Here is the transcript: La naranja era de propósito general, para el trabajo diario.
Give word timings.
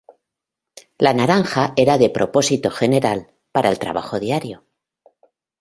La 1.05 1.13
naranja 1.13 1.73
era 1.75 1.99
de 1.99 2.09
propósito 2.09 2.71
general, 2.71 3.31
para 3.51 3.69
el 3.69 3.77
trabajo 3.77 4.19
diario. 4.19 4.63